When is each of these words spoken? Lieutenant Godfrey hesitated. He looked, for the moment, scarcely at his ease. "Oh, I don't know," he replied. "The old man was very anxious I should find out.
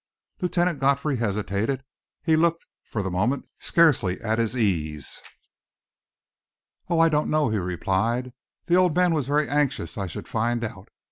Lieutenant 0.41 0.79
Godfrey 0.79 1.17
hesitated. 1.17 1.83
He 2.23 2.35
looked, 2.35 2.65
for 2.85 3.03
the 3.03 3.11
moment, 3.11 3.47
scarcely 3.59 4.19
at 4.21 4.39
his 4.39 4.57
ease. 4.57 5.21
"Oh, 6.89 6.97
I 6.97 7.07
don't 7.07 7.29
know," 7.29 7.49
he 7.51 7.59
replied. 7.59 8.33
"The 8.65 8.73
old 8.77 8.95
man 8.95 9.13
was 9.13 9.27
very 9.27 9.47
anxious 9.47 9.99
I 9.99 10.07
should 10.07 10.27
find 10.27 10.63
out. 10.63 10.89